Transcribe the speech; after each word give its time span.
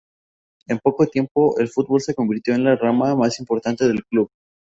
En 0.67 0.79
poco 0.79 1.05
tiempo 1.05 1.59
el 1.59 1.69
fútbol 1.69 2.01
se 2.01 2.15
convirtió 2.15 2.55
en 2.55 2.63
la 2.63 2.75
rama 2.75 3.15
más 3.15 3.39
importante 3.39 3.87
del 3.87 4.03
club. 4.07 4.31